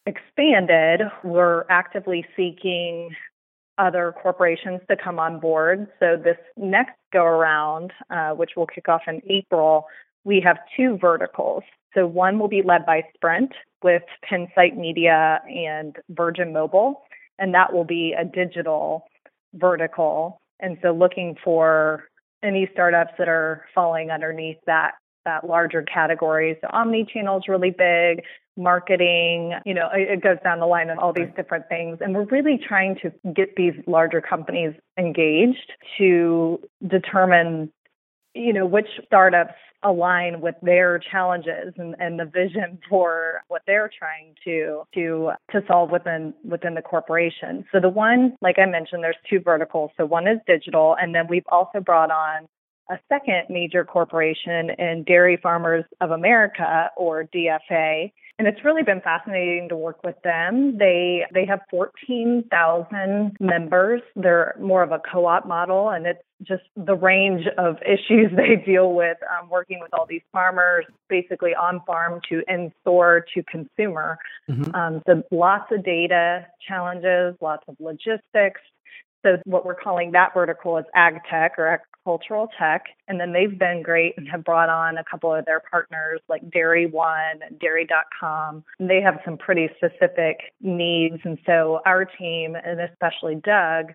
expanded. 0.06 1.02
We're 1.24 1.66
actively 1.70 2.26
seeking 2.36 3.10
other 3.78 4.14
corporations 4.22 4.82
to 4.90 4.98
come 4.98 5.20
on 5.20 5.40
board. 5.40 5.88
So 6.00 6.18
this 6.22 6.38
next 6.56 6.96
go 7.14 7.24
around, 7.24 7.94
uh, 8.10 8.32
which 8.32 8.52
will 8.56 8.68
kick 8.68 8.90
off 8.90 9.02
in 9.08 9.22
April, 9.30 9.86
we 10.24 10.42
have 10.42 10.58
two 10.76 10.98
verticals. 10.98 11.64
So 11.94 12.06
one 12.06 12.38
will 12.40 12.48
be 12.48 12.62
led 12.62 12.86
by 12.86 13.04
Sprint 13.16 13.54
with 13.84 14.04
Pinsight 14.30 14.76
Media 14.78 15.42
and 15.48 15.96
Virgin 16.10 16.52
Mobile, 16.52 17.02
and 17.40 17.54
that 17.54 17.74
will 17.74 17.86
be 17.86 18.14
a 18.18 18.26
digital 18.26 19.06
vertical. 19.54 20.42
And 20.60 20.78
so 20.82 20.92
looking 20.92 21.36
for 21.44 22.04
any 22.44 22.70
startups 22.74 23.14
that 23.18 23.30
are 23.30 23.66
falling 23.74 24.12
underneath 24.12 24.58
that 24.66 24.94
that 25.28 25.48
larger 25.48 25.84
category. 25.84 26.58
So 26.62 26.68
omni-channel 26.74 27.38
is 27.38 27.44
really 27.48 27.70
big 27.70 28.24
marketing, 28.58 29.54
you 29.66 29.74
know, 29.74 29.88
it 29.94 30.22
goes 30.22 30.38
down 30.44 30.60
the 30.60 30.66
line 30.66 30.90
of 30.90 30.98
all 30.98 31.14
these 31.14 31.30
different 31.36 31.70
things. 31.70 32.00
And 32.02 32.16
we're 32.16 32.26
really 32.26 32.60
trying 32.68 32.98
to 33.04 33.12
get 33.32 33.56
these 33.56 33.74
larger 33.86 34.20
companies 34.20 34.74
engaged 34.98 35.72
to 36.00 36.60
determine, 36.88 37.72
you 38.34 38.54
know, 38.54 38.66
which 38.66 38.88
startups 39.06 39.54
align 39.84 40.42
with 40.42 40.56
their 40.64 41.00
challenges 41.00 41.72
and, 41.78 41.96
and 42.00 42.20
the 42.20 42.26
vision 42.26 42.80
for 42.90 43.42
what 43.48 43.62
they're 43.68 43.92
trying 43.98 44.34
to 44.44 44.82
to 44.96 45.32
to 45.52 45.62
solve 45.68 45.92
within 45.92 46.34
within 46.44 46.74
the 46.74 46.82
corporation. 46.82 47.64
So 47.72 47.80
the 47.80 47.90
one, 47.90 48.36
like 48.42 48.58
I 48.58 48.66
mentioned, 48.66 49.04
there's 49.04 49.16
two 49.30 49.40
verticals. 49.40 49.92
So 49.98 50.06
one 50.06 50.28
is 50.28 50.40
digital, 50.48 50.96
and 51.00 51.14
then 51.14 51.28
we've 51.30 51.46
also 51.48 51.80
brought 51.80 52.10
on 52.10 52.48
a 52.90 52.98
second 53.10 53.44
major 53.50 53.84
corporation 53.84 54.70
in 54.78 55.04
Dairy 55.06 55.38
Farmers 55.42 55.86
of 56.02 56.12
America 56.12 56.90
or 56.96 57.26
DFA 57.26 58.12
and 58.40 58.48
it's 58.48 58.64
really 58.64 58.84
been 58.84 59.02
fascinating 59.02 59.68
to 59.70 59.76
work 59.76 60.04
with 60.04 60.16
them. 60.24 60.78
They 60.78 61.26
they 61.34 61.46
have 61.46 61.62
14,000 61.72 63.38
members. 63.40 64.02
They're 64.16 64.56
more 64.60 64.84
of 64.84 64.92
a 64.92 65.00
co-op 65.12 65.48
model, 65.48 65.90
and 65.90 66.06
it's 66.06 66.22
just 66.44 66.64
the 66.76 66.94
range 66.94 67.48
of 67.58 67.78
issues 67.82 68.32
they 68.36 68.64
deal 68.64 68.94
with 68.94 69.18
um, 69.24 69.50
working 69.50 69.80
with 69.82 69.92
all 69.94 70.06
these 70.08 70.22
farmers, 70.32 70.86
basically 71.10 71.56
on 71.56 71.82
farm 71.88 72.22
to 72.30 72.44
in 72.48 72.72
store 72.82 73.26
to 73.34 73.44
consumer. 73.44 74.20
Mm-hmm. 74.48 74.76
Um, 74.76 75.02
so 75.08 75.24
lots 75.32 75.72
of 75.72 75.84
data 75.84 76.46
challenges, 76.68 77.36
lots 77.42 77.64
of 77.68 77.76
logistics. 77.80 78.62
So 79.28 79.42
what 79.44 79.66
we're 79.66 79.76
calling 79.76 80.12
that 80.12 80.34
vertical 80.34 80.78
is 80.78 80.86
ag 80.96 81.16
tech 81.30 81.56
or 81.58 81.68
agricultural 81.68 82.50
tech. 82.58 82.86
And 83.08 83.20
then 83.20 83.34
they've 83.34 83.58
been 83.58 83.84
great 83.84 84.14
and 84.18 84.28
have 84.30 84.44
brought 84.44 84.70
on 84.70 84.98
a 84.98 85.04
couple 85.04 85.34
of 85.34 85.44
their 85.46 85.62
partners 85.70 86.22
like 86.30 86.50
Dairy 86.50 86.86
One 86.86 87.40
Dairy.com. 87.60 88.64
They 88.80 89.02
have 89.02 89.20
some 89.26 89.38
pretty 89.38 89.70
specific 89.76 90.38
needs. 90.62 91.18
And 91.26 91.38
so 91.46 91.82
our 91.86 92.06
team, 92.06 92.56
and 92.56 92.80
especially 92.80 93.36
Doug, 93.36 93.94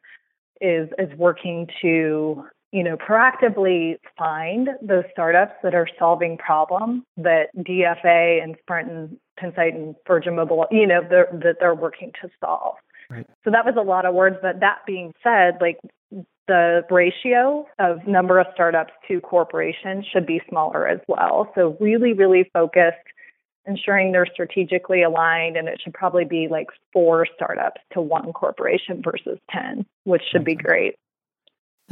is 0.61 0.89
is 0.99 1.09
working 1.17 1.67
to 1.81 2.45
you 2.73 2.85
know 2.85 2.97
proactively 2.97 3.97
find 4.19 4.69
those 4.83 5.05
startups 5.13 5.55
that 5.63 5.75
are 5.75 5.89
solving 5.99 6.37
problems 6.37 7.03
that 7.17 7.47
DFA 7.57 8.43
and 8.43 8.57
Sprint 8.61 8.91
and 8.91 9.17
Pinsight 9.41 9.75
and 9.75 9.95
Virgin 10.07 10.37
Mobile 10.37 10.67
you 10.71 10.87
know 10.87 11.01
they're, 11.09 11.29
that 11.33 11.57
they're 11.59 11.75
working 11.75 12.13
to 12.21 12.29
solve. 12.39 12.77
Right. 13.13 13.27
So 13.45 13.51
that 13.51 13.67
was 13.67 13.75
a 13.79 13.83
lot 13.83 14.07
of 14.07 14.15
words, 14.15 14.37
but 14.41 14.61
that 14.61 14.79
being 14.87 15.13
said, 15.23 15.59
like 15.61 15.79
the 16.49 16.83
ratio 16.91 17.67
of 17.79 18.07
number 18.07 18.39
of 18.39 18.47
startups 18.55 18.93
to 19.09 19.21
corporations 19.21 20.07
should 20.13 20.27
be 20.27 20.41
smaller 20.49 20.89
as 20.89 21.01
well. 21.07 21.53
So 21.55 21.77
really, 21.79 22.15
really 22.15 22.49
focused, 22.53 22.97
ensuring 23.67 24.13
they're 24.13 24.27
strategically 24.33 25.03
aligned, 25.03 25.57
and 25.57 25.69
it 25.69 25.81
should 25.83 25.95
probably 25.95 26.25
be 26.25 26.49
like 26.51 26.69
four 26.93 27.27
startups 27.35 27.81
to 27.93 28.01
one 28.01 28.33
corporation 28.33 29.03
versus 29.03 29.39
10, 29.51 29.85
which 30.05 30.23
should 30.31 30.45
be 30.45 30.55
great. 30.55 30.97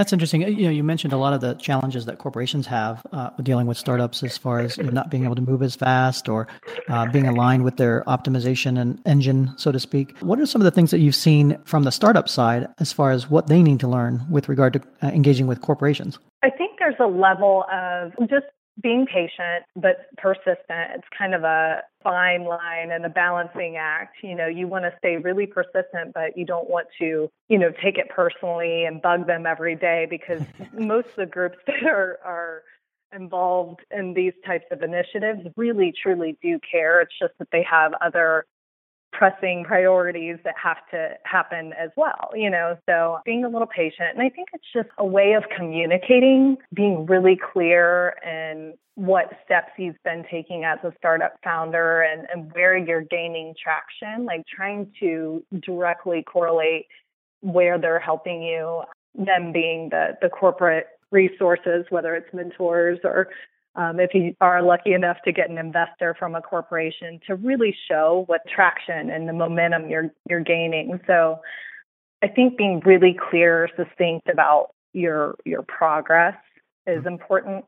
That's 0.01 0.15
interesting. 0.15 0.41
You 0.41 0.65
know, 0.65 0.71
you 0.71 0.83
mentioned 0.83 1.13
a 1.13 1.19
lot 1.19 1.35
of 1.35 1.43
the 1.43 1.53
challenges 1.57 2.07
that 2.07 2.17
corporations 2.17 2.67
have 2.69 3.03
uh, 3.13 3.29
dealing 3.43 3.67
with 3.67 3.77
startups, 3.77 4.23
as 4.23 4.39
far 4.39 4.61
as 4.61 4.79
not 4.79 5.11
being 5.11 5.25
able 5.25 5.35
to 5.35 5.43
move 5.43 5.63
as 5.63 5.77
fast 5.77 6.27
or 6.27 6.49
uh, 6.89 7.05
being 7.13 7.27
aligned 7.27 7.65
with 7.65 7.77
their 7.77 8.03
optimization 8.07 8.81
and 8.81 8.99
engine, 9.05 9.53
so 9.59 9.71
to 9.71 9.79
speak. 9.79 10.17
What 10.21 10.41
are 10.41 10.47
some 10.47 10.63
of 10.63 10.65
the 10.65 10.71
things 10.71 10.91
that 10.93 11.01
you've 11.01 11.15
seen 11.15 11.59
from 11.67 11.83
the 11.83 11.93
startup 11.93 12.31
side, 12.31 12.67
as 12.79 12.95
far 12.95 13.11
as 13.11 13.29
what 13.29 13.49
they 13.49 13.63
need 13.63 13.79
to 13.81 13.89
learn 13.89 14.25
with 14.31 14.49
regard 14.49 14.73
to 14.73 14.81
uh, 15.03 15.09
engaging 15.09 15.47
with 15.47 15.61
corporations? 15.61 16.19
I 16.43 16.49
think 16.49 16.79
there's 16.79 16.95
a 16.99 17.07
level 17.07 17.67
of 17.71 18.13
just 18.21 18.47
being 18.83 19.07
patient 19.07 19.65
but 19.77 20.07
persistent 20.17 20.91
it's 20.95 21.09
kind 21.17 21.35
of 21.35 21.45
a 21.45 21.83
fine 22.03 22.45
line 22.45 22.91
and 22.91 23.05
a 23.05 23.09
balancing 23.09 23.77
act. 23.77 24.17
You 24.23 24.35
know 24.35 24.47
you 24.47 24.67
want 24.67 24.85
to 24.85 24.95
stay 24.99 25.17
really 25.17 25.47
persistent 25.47 26.13
but 26.15 26.37
you 26.37 26.47
don't 26.47 26.69
want 26.69 26.87
to 26.99 27.31
you 27.49 27.59
know 27.59 27.73
take 27.83 27.99
it 27.99 28.09
personally 28.09 28.85
and 28.85 29.03
bug 29.03 29.27
them 29.27 29.47
every 29.47 29.77
day 29.77 30.07
because 30.09 30.43
most 30.73 31.09
of 31.09 31.17
the 31.17 31.27
groups 31.27 31.59
that 31.67 31.85
are 31.85 32.19
are 32.25 32.63
involved 33.13 33.81
in 33.91 34.15
these 34.15 34.33
types 34.47 34.67
of 34.71 34.83
initiatives 34.83 35.41
really 35.57 35.93
truly 36.01 36.39
do 36.41 36.61
care. 36.61 37.01
It's 37.01 37.19
just 37.19 37.33
that 37.39 37.49
they 37.51 37.65
have 37.65 37.93
other 38.01 38.47
pressing 39.13 39.65
priorities 39.65 40.37
that 40.45 40.55
have 40.63 40.79
to 40.91 41.15
happen 41.25 41.73
as 41.79 41.91
well, 41.97 42.31
you 42.35 42.49
know. 42.49 42.77
So 42.89 43.19
being 43.25 43.45
a 43.45 43.49
little 43.49 43.67
patient. 43.67 44.11
And 44.13 44.23
I 44.23 44.29
think 44.29 44.49
it's 44.53 44.65
just 44.73 44.89
a 44.99 45.05
way 45.05 45.33
of 45.33 45.45
communicating, 45.57 46.57
being 46.73 47.07
really 47.07 47.39
clear 47.53 48.15
in 48.25 48.75
what 48.95 49.31
steps 49.45 49.71
you've 49.79 50.03
been 50.05 50.25
taking 50.31 50.65
as 50.65 50.79
a 50.85 50.93
startup 50.99 51.35
founder 51.43 52.03
and, 52.03 52.27
and 52.33 52.53
where 52.53 52.77
you're 52.77 53.03
gaining 53.03 53.55
traction, 53.61 54.27
like 54.27 54.45
trying 54.47 54.91
to 55.01 55.43
directly 55.61 56.23
correlate 56.23 56.87
where 57.41 57.79
they're 57.79 57.99
helping 57.99 58.43
you, 58.43 58.83
them 59.15 59.53
being 59.53 59.89
the, 59.91 60.17
the 60.21 60.29
corporate 60.29 60.87
resources, 61.11 61.87
whether 61.89 62.15
it's 62.15 62.33
mentors 62.33 62.99
or 63.03 63.29
um, 63.77 64.01
if 64.01 64.15
you 64.15 64.35
are 64.41 64.63
lucky 64.63 64.93
enough 64.93 65.19
to 65.25 65.33
get 65.33 65.49
an 65.49 65.59
investor 65.59 66.15
from 66.19 66.35
a 66.35 66.43
corporation 66.43 67.21
to 67.27 67.37
really 67.37 67.75
show 67.89 68.25
what 68.27 68.41
traction 68.53 69.11
and 69.11 69.29
the 69.29 69.33
momentum 69.33 69.89
you're 69.89 70.11
you're 70.29 70.43
gaining. 70.43 70.99
So 71.07 71.39
I 72.23 72.29
think 72.29 72.57
being 72.57 72.81
really 72.85 73.17
clear, 73.31 73.69
succinct 73.77 74.29
about 74.29 74.75
your 74.93 75.37
your 75.45 75.63
progress 75.63 76.35
is 76.87 76.99
mm-hmm. 76.99 77.09
important. 77.09 77.65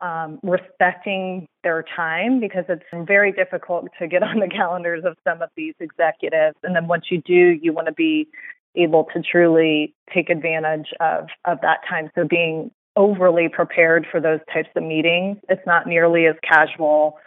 Um, 0.00 0.40
respecting 0.42 1.46
their 1.62 1.84
time 1.96 2.40
because 2.40 2.64
it's 2.68 2.82
very 3.06 3.30
difficult 3.30 3.86
to 4.00 4.08
get 4.08 4.22
on 4.24 4.40
the 4.40 4.48
calendars 4.48 5.04
of 5.04 5.16
some 5.22 5.40
of 5.40 5.50
these 5.56 5.74
executives. 5.78 6.56
And 6.64 6.74
then 6.74 6.88
once 6.88 7.04
you 7.10 7.22
do, 7.22 7.58
you 7.62 7.72
want 7.72 7.86
to 7.86 7.92
be 7.92 8.26
able 8.74 9.04
to 9.14 9.22
truly 9.22 9.94
take 10.12 10.30
advantage 10.30 10.88
of 11.00 11.28
of 11.44 11.60
that 11.62 11.78
time. 11.88 12.10
So 12.14 12.26
being 12.26 12.72
overly 12.96 13.48
prepared 13.48 14.06
for 14.10 14.20
those 14.20 14.40
types 14.52 14.68
of 14.76 14.82
meetings. 14.82 15.38
It's 15.48 15.66
not 15.66 15.86
nearly 15.86 16.26
as 16.26 16.36
casual 16.42 17.18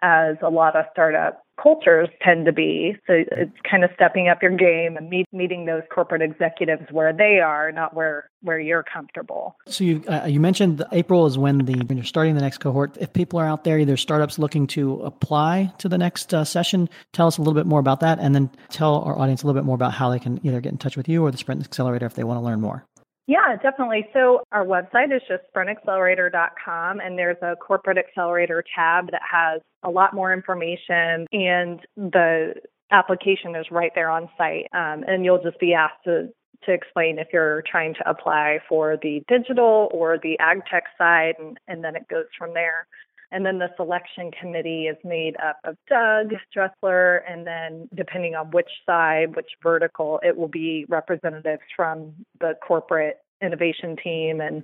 as 0.00 0.36
a 0.42 0.48
lot 0.48 0.76
of 0.76 0.84
startup 0.92 1.42
cultures 1.60 2.08
tend 2.22 2.46
to 2.46 2.52
be. 2.52 2.96
So 3.06 3.14
it's 3.32 3.56
kind 3.68 3.84
of 3.84 3.90
stepping 3.94 4.28
up 4.28 4.42
your 4.42 4.56
game 4.56 4.96
and 4.96 5.10
meet, 5.10 5.26
meeting 5.32 5.66
those 5.66 5.82
corporate 5.92 6.22
executives 6.22 6.84
where 6.90 7.12
they 7.12 7.40
are, 7.40 7.72
not 7.72 7.94
where 7.94 8.30
where 8.42 8.60
you're 8.60 8.84
comfortable. 8.84 9.56
So 9.66 9.84
you 9.84 10.04
uh, 10.08 10.26
you 10.26 10.40
mentioned 10.40 10.84
April 10.92 11.26
is 11.26 11.36
when 11.36 11.58
the 11.58 11.74
when 11.74 11.98
you're 11.98 12.04
starting 12.04 12.34
the 12.34 12.40
next 12.40 12.58
cohort. 12.58 12.96
If 13.00 13.12
people 13.12 13.40
are 13.40 13.46
out 13.46 13.64
there, 13.64 13.78
either 13.78 13.96
startups 13.96 14.38
looking 14.38 14.66
to 14.68 15.00
apply 15.02 15.72
to 15.78 15.88
the 15.88 15.98
next 15.98 16.32
uh, 16.32 16.44
session, 16.44 16.88
tell 17.12 17.26
us 17.26 17.38
a 17.38 17.40
little 17.40 17.54
bit 17.54 17.66
more 17.66 17.80
about 17.80 18.00
that, 18.00 18.18
and 18.20 18.34
then 18.34 18.50
tell 18.70 19.00
our 19.00 19.18
audience 19.18 19.42
a 19.42 19.46
little 19.46 19.60
bit 19.60 19.66
more 19.66 19.74
about 19.74 19.92
how 19.92 20.10
they 20.10 20.18
can 20.18 20.40
either 20.46 20.60
get 20.60 20.72
in 20.72 20.78
touch 20.78 20.96
with 20.96 21.08
you 21.08 21.24
or 21.24 21.30
the 21.30 21.38
Sprint 21.38 21.64
Accelerator 21.64 22.06
if 22.06 22.14
they 22.14 22.24
want 22.24 22.38
to 22.38 22.44
learn 22.44 22.60
more. 22.60 22.84
Yeah, 23.28 23.56
definitely. 23.62 24.08
So 24.14 24.40
our 24.52 24.64
website 24.64 25.14
is 25.14 25.20
just 25.28 25.42
sprintaccelerator.com 25.54 27.00
and 27.00 27.18
there's 27.18 27.36
a 27.42 27.56
corporate 27.56 27.98
accelerator 27.98 28.64
tab 28.74 29.10
that 29.10 29.20
has 29.30 29.60
a 29.82 29.90
lot 29.90 30.14
more 30.14 30.32
information 30.32 31.26
and 31.30 31.78
the 31.94 32.54
application 32.90 33.54
is 33.54 33.66
right 33.70 33.92
there 33.94 34.08
on 34.08 34.30
site. 34.38 34.68
Um, 34.72 35.04
and 35.06 35.26
you'll 35.26 35.42
just 35.42 35.60
be 35.60 35.74
asked 35.74 36.04
to, 36.04 36.28
to 36.64 36.72
explain 36.72 37.18
if 37.18 37.28
you're 37.30 37.62
trying 37.70 37.92
to 37.96 38.10
apply 38.10 38.60
for 38.66 38.96
the 39.02 39.22
digital 39.28 39.90
or 39.92 40.16
the 40.22 40.38
ag 40.38 40.62
tech 40.70 40.84
side 40.96 41.34
and, 41.38 41.58
and 41.68 41.84
then 41.84 41.96
it 41.96 42.08
goes 42.08 42.24
from 42.38 42.54
there. 42.54 42.86
And 43.30 43.44
then 43.44 43.58
the 43.58 43.68
selection 43.76 44.30
committee 44.30 44.86
is 44.86 44.96
made 45.04 45.36
up 45.36 45.58
of 45.64 45.76
Doug 45.88 46.32
Dressler, 46.52 47.18
and 47.28 47.46
then 47.46 47.88
depending 47.94 48.34
on 48.34 48.50
which 48.50 48.70
side, 48.86 49.36
which 49.36 49.50
vertical, 49.62 50.18
it 50.22 50.36
will 50.36 50.48
be 50.48 50.86
representatives 50.88 51.62
from 51.76 52.14
the 52.40 52.54
corporate 52.66 53.18
innovation 53.42 53.96
team 54.02 54.40
and 54.40 54.62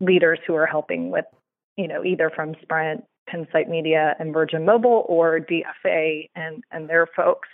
leaders 0.00 0.38
who 0.46 0.54
are 0.54 0.66
helping 0.66 1.10
with, 1.10 1.26
you 1.76 1.86
know, 1.86 2.04
either 2.04 2.30
from 2.34 2.54
Sprint, 2.62 3.04
Pinsight 3.28 3.68
Media, 3.68 4.14
and 4.18 4.32
Virgin 4.32 4.64
Mobile, 4.64 5.04
or 5.08 5.38
DFA 5.38 6.30
and 6.34 6.64
and 6.70 6.88
their 6.88 7.06
folks. 7.06 7.48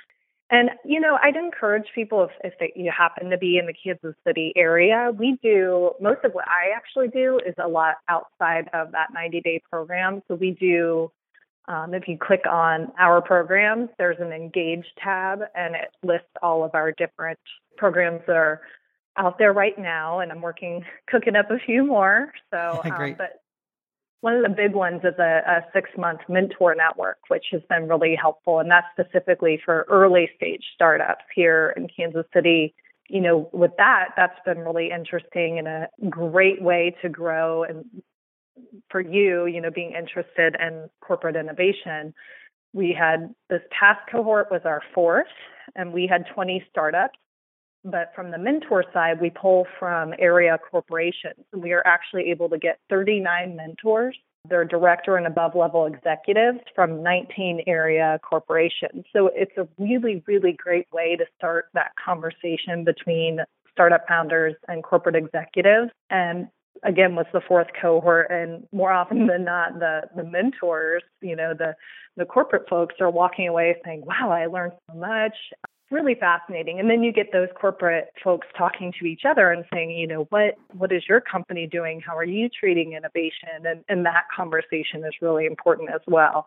And 0.52 0.68
you 0.84 1.00
know, 1.00 1.18
I'd 1.20 1.34
encourage 1.34 1.86
people 1.94 2.24
if, 2.24 2.52
if 2.52 2.58
they, 2.60 2.72
you 2.76 2.92
happen 2.96 3.30
to 3.30 3.38
be 3.38 3.56
in 3.56 3.64
the 3.64 3.72
Kansas 3.72 4.14
City 4.24 4.52
area, 4.54 5.10
we 5.18 5.38
do 5.42 5.92
most 5.98 6.22
of 6.24 6.32
what 6.32 6.46
I 6.46 6.76
actually 6.76 7.08
do 7.08 7.40
is 7.44 7.54
a 7.58 7.66
lot 7.66 7.96
outside 8.08 8.68
of 8.74 8.92
that 8.92 9.08
90 9.14 9.40
day 9.40 9.62
program. 9.68 10.22
So 10.28 10.36
we 10.36 10.52
do. 10.52 11.10
Um, 11.68 11.94
if 11.94 12.08
you 12.08 12.18
click 12.18 12.42
on 12.50 12.90
our 12.98 13.22
programs, 13.22 13.88
there's 13.96 14.16
an 14.18 14.32
engage 14.32 14.84
tab 15.02 15.42
and 15.54 15.76
it 15.76 15.90
lists 16.02 16.26
all 16.42 16.64
of 16.64 16.74
our 16.74 16.90
different 16.90 17.38
programs 17.76 18.20
that 18.26 18.34
are 18.34 18.62
out 19.16 19.38
there 19.38 19.52
right 19.52 19.78
now. 19.78 20.18
And 20.18 20.32
I'm 20.32 20.42
working, 20.42 20.84
cooking 21.08 21.36
up 21.36 21.50
a 21.52 21.58
few 21.64 21.86
more. 21.86 22.32
So, 22.50 22.80
um, 22.84 23.14
but 23.16 23.41
one 24.22 24.36
of 24.36 24.42
the 24.42 24.48
big 24.48 24.72
ones 24.72 25.00
is 25.02 25.18
a, 25.18 25.42
a 25.46 25.66
six 25.72 25.90
month 25.98 26.20
mentor 26.28 26.76
network, 26.76 27.18
which 27.26 27.46
has 27.50 27.60
been 27.68 27.88
really 27.88 28.14
helpful. 28.14 28.60
And 28.60 28.70
that's 28.70 28.86
specifically 28.92 29.60
for 29.64 29.84
early 29.90 30.30
stage 30.36 30.62
startups 30.74 31.24
here 31.34 31.74
in 31.76 31.88
Kansas 31.88 32.24
City. 32.32 32.72
You 33.08 33.20
know, 33.20 33.50
with 33.52 33.72
that, 33.78 34.10
that's 34.16 34.38
been 34.46 34.60
really 34.60 34.90
interesting 34.92 35.58
and 35.58 35.66
a 35.66 35.88
great 36.08 36.62
way 36.62 36.94
to 37.02 37.08
grow. 37.08 37.64
And 37.64 37.84
for 38.90 39.00
you, 39.00 39.46
you 39.46 39.60
know, 39.60 39.72
being 39.72 39.92
interested 39.92 40.54
in 40.60 40.88
corporate 41.00 41.34
innovation, 41.34 42.14
we 42.72 42.96
had 42.96 43.34
this 43.50 43.62
past 43.76 44.00
cohort 44.10 44.52
was 44.52 44.62
our 44.64 44.82
fourth, 44.94 45.26
and 45.74 45.92
we 45.92 46.06
had 46.06 46.26
20 46.32 46.64
startups 46.70 47.18
but 47.84 48.12
from 48.14 48.30
the 48.30 48.38
mentor 48.38 48.84
side, 48.92 49.20
we 49.20 49.30
pull 49.30 49.66
from 49.78 50.14
area 50.18 50.58
corporations. 50.70 51.44
We 51.52 51.72
are 51.72 51.82
actually 51.86 52.30
able 52.30 52.48
to 52.50 52.58
get 52.58 52.78
39 52.90 53.56
mentors. 53.56 54.16
They're 54.48 54.64
director 54.64 55.16
and 55.16 55.26
above 55.26 55.54
level 55.54 55.86
executives 55.86 56.58
from 56.74 57.02
19 57.02 57.62
area 57.66 58.18
corporations. 58.28 59.04
So 59.12 59.30
it's 59.34 59.56
a 59.56 59.68
really, 59.78 60.22
really 60.26 60.52
great 60.52 60.86
way 60.92 61.16
to 61.16 61.24
start 61.36 61.66
that 61.74 61.92
conversation 62.04 62.84
between 62.84 63.38
startup 63.70 64.06
founders 64.08 64.54
and 64.68 64.82
corporate 64.82 65.16
executives. 65.16 65.90
And 66.10 66.48
again 66.82 67.14
was 67.14 67.26
the 67.32 67.40
fourth 67.40 67.68
cohort 67.80 68.30
and 68.30 68.66
more 68.72 68.92
often 68.92 69.26
than 69.26 69.44
not 69.44 69.78
the 69.78 70.02
the 70.16 70.24
mentors 70.24 71.02
you 71.20 71.36
know 71.36 71.54
the 71.54 71.74
the 72.16 72.24
corporate 72.24 72.68
folks 72.68 72.96
are 73.00 73.10
walking 73.10 73.48
away 73.48 73.76
saying 73.84 74.02
wow 74.04 74.30
i 74.30 74.46
learned 74.46 74.72
so 74.90 74.96
much 74.98 75.34
really 75.92 76.14
fascinating. 76.14 76.80
And 76.80 76.90
then 76.90 77.02
you 77.02 77.12
get 77.12 77.32
those 77.32 77.48
corporate 77.54 78.08
folks 78.24 78.48
talking 78.56 78.92
to 78.98 79.06
each 79.06 79.22
other 79.28 79.52
and 79.52 79.64
saying, 79.72 79.90
you 79.90 80.06
know, 80.06 80.26
what 80.30 80.54
what 80.72 80.90
is 80.90 81.02
your 81.08 81.20
company 81.20 81.68
doing? 81.70 82.00
How 82.00 82.16
are 82.16 82.24
you 82.24 82.48
treating 82.48 82.94
innovation? 82.94 83.64
And 83.64 83.84
and 83.88 84.06
that 84.06 84.24
conversation 84.34 85.04
is 85.04 85.12
really 85.20 85.46
important 85.46 85.90
as 85.90 86.00
well. 86.08 86.46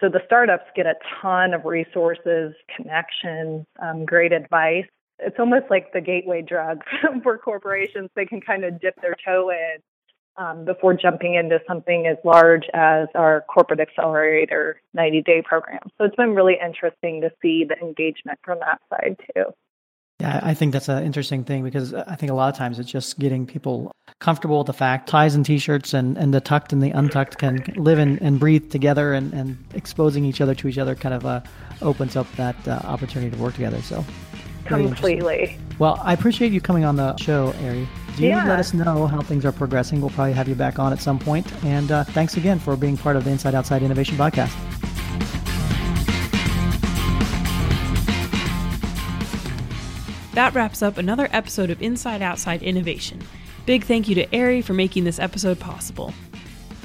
So 0.00 0.08
the 0.08 0.20
startups 0.26 0.64
get 0.74 0.86
a 0.86 0.94
ton 1.20 1.54
of 1.54 1.64
resources, 1.64 2.54
connections, 2.74 3.66
um, 3.82 4.04
great 4.04 4.32
advice. 4.32 4.86
It's 5.18 5.36
almost 5.38 5.66
like 5.70 5.92
the 5.92 6.00
gateway 6.00 6.42
drug 6.42 6.82
for 7.22 7.38
corporations. 7.38 8.10
They 8.14 8.26
can 8.26 8.40
kind 8.40 8.64
of 8.64 8.80
dip 8.80 9.00
their 9.00 9.16
toe 9.24 9.50
in 9.50 9.78
um, 10.36 10.64
before 10.64 10.94
jumping 10.94 11.34
into 11.34 11.58
something 11.66 12.06
as 12.06 12.16
large 12.24 12.64
as 12.72 13.08
our 13.14 13.44
corporate 13.52 13.80
accelerator 13.80 14.80
90 14.94 15.22
day 15.22 15.42
program. 15.44 15.80
So 15.98 16.04
it's 16.04 16.16
been 16.16 16.34
really 16.34 16.56
interesting 16.64 17.20
to 17.22 17.30
see 17.42 17.64
the 17.64 17.76
engagement 17.84 18.38
from 18.44 18.60
that 18.60 18.80
side 18.88 19.16
too. 19.34 19.44
Yeah, 20.20 20.40
I 20.42 20.54
think 20.54 20.72
that's 20.72 20.88
an 20.88 21.04
interesting 21.04 21.44
thing 21.44 21.62
because 21.62 21.94
I 21.94 22.16
think 22.16 22.32
a 22.32 22.34
lot 22.34 22.48
of 22.48 22.58
times 22.58 22.80
it's 22.80 22.90
just 22.90 23.20
getting 23.20 23.46
people 23.46 23.92
comfortable 24.18 24.58
with 24.58 24.66
the 24.66 24.72
fact 24.72 25.08
ties 25.08 25.36
and 25.36 25.46
t-shirts 25.46 25.94
and, 25.94 26.18
and 26.18 26.34
the 26.34 26.40
tucked 26.40 26.72
and 26.72 26.82
the 26.82 26.90
untucked 26.90 27.38
can 27.38 27.58
live 27.76 28.00
and, 28.00 28.20
and 28.20 28.40
breathe 28.40 28.68
together 28.68 29.12
and, 29.12 29.32
and 29.32 29.56
exposing 29.74 30.24
each 30.24 30.40
other 30.40 30.56
to 30.56 30.66
each 30.66 30.78
other 30.78 30.96
kind 30.96 31.14
of 31.14 31.24
uh, 31.24 31.40
opens 31.82 32.16
up 32.16 32.26
that 32.32 32.56
uh, 32.66 32.80
opportunity 32.82 33.30
to 33.30 33.40
work 33.40 33.54
together. 33.54 33.80
So 33.80 34.04
completely. 34.68 35.58
Well, 35.78 36.00
I 36.02 36.12
appreciate 36.12 36.52
you 36.52 36.60
coming 36.60 36.84
on 36.84 36.96
the 36.96 37.16
show, 37.16 37.52
Ari. 37.62 37.88
Do 38.16 38.26
yeah. 38.26 38.44
let 38.48 38.58
us 38.58 38.74
know 38.74 39.06
how 39.06 39.20
things 39.20 39.44
are 39.44 39.52
progressing. 39.52 40.00
We'll 40.00 40.10
probably 40.10 40.32
have 40.32 40.48
you 40.48 40.56
back 40.56 40.78
on 40.78 40.92
at 40.92 41.00
some 41.00 41.18
point. 41.18 41.46
And 41.64 41.92
uh, 41.92 42.04
thanks 42.04 42.36
again 42.36 42.58
for 42.58 42.76
being 42.76 42.96
part 42.96 43.16
of 43.16 43.24
the 43.24 43.30
Inside 43.30 43.54
Outside 43.54 43.82
Innovation 43.82 44.16
Podcast. 44.16 44.52
That 50.34 50.54
wraps 50.54 50.82
up 50.82 50.98
another 50.98 51.28
episode 51.32 51.70
of 51.70 51.82
Inside 51.82 52.22
Outside 52.22 52.62
Innovation. 52.62 53.20
Big 53.66 53.84
thank 53.84 54.08
you 54.08 54.14
to 54.14 54.36
Ari 54.36 54.62
for 54.62 54.72
making 54.72 55.04
this 55.04 55.18
episode 55.18 55.58
possible. 55.58 56.14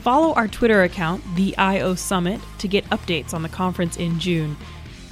Follow 0.04 0.34
our 0.34 0.48
Twitter 0.48 0.84
account, 0.84 1.24
the 1.36 1.58
IO 1.58 1.96
Summit, 1.96 2.42
to 2.58 2.68
get 2.68 2.84
updates 2.86 3.34
on 3.34 3.42
the 3.42 3.50
conference 3.50 3.98
in 3.98 4.20
June. 4.20 4.58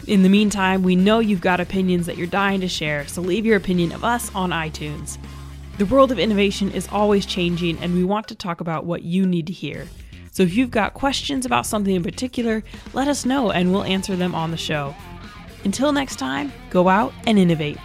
In 0.07 0.23
the 0.23 0.29
meantime, 0.29 0.81
we 0.81 0.95
know 0.95 1.19
you've 1.19 1.41
got 1.41 1.59
opinions 1.59 2.07
that 2.07 2.17
you're 2.17 2.27
dying 2.27 2.61
to 2.61 2.67
share, 2.67 3.07
so 3.07 3.21
leave 3.21 3.45
your 3.45 3.57
opinion 3.57 3.91
of 3.91 4.03
us 4.03 4.33
on 4.33 4.49
iTunes. 4.49 5.17
The 5.77 5.85
world 5.85 6.11
of 6.11 6.19
innovation 6.19 6.71
is 6.71 6.87
always 6.91 7.25
changing, 7.25 7.77
and 7.79 7.93
we 7.93 8.03
want 8.03 8.27
to 8.29 8.35
talk 8.35 8.61
about 8.61 8.85
what 8.85 9.03
you 9.03 9.25
need 9.25 9.47
to 9.47 9.53
hear. 9.53 9.87
So 10.31 10.43
if 10.43 10.55
you've 10.55 10.71
got 10.71 10.93
questions 10.93 11.45
about 11.45 11.65
something 11.65 11.93
in 11.93 12.03
particular, 12.03 12.63
let 12.93 13.07
us 13.07 13.25
know 13.25 13.51
and 13.51 13.71
we'll 13.71 13.83
answer 13.83 14.15
them 14.15 14.33
on 14.33 14.51
the 14.51 14.57
show. 14.57 14.95
Until 15.65 15.91
next 15.91 16.15
time, 16.15 16.51
go 16.69 16.87
out 16.87 17.13
and 17.27 17.37
innovate. 17.37 17.77